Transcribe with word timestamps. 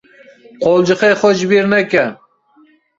Qucixê 0.61 1.09
xwe 1.19 1.31
ji 1.37 1.45
bîr 1.49 1.65
neke. 1.71 2.05